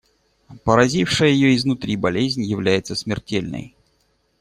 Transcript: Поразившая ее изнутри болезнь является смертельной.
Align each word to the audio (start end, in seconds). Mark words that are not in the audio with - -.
Поразившая 0.63 1.29
ее 1.29 1.55
изнутри 1.55 1.95
болезнь 1.95 2.41
является 2.41 2.95
смертельной. 2.95 3.75